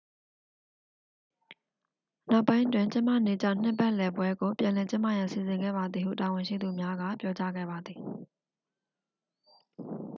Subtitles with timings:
[2.29, 7.99] နောက်ပိုင်းတွင် ကျင်းပနေကျနှစ်ပတ်လည်ပွဲကို ပြန်လည်ကျင်းပရန်စီစဉ်ခဲ့ပါသည်ဟု တာဝန်ရှိသူများက ပြောကြားခဲ့ပါသည်